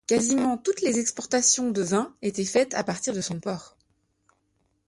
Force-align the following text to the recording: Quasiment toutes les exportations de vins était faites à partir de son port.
Quasiment 0.07 0.57
toutes 0.57 0.81
les 0.81 0.97
exportations 0.97 1.69
de 1.69 1.83
vins 1.83 2.15
était 2.23 2.43
faites 2.43 2.73
à 2.73 2.83
partir 2.83 3.13
de 3.13 3.21
son 3.21 3.39
port. 3.39 3.77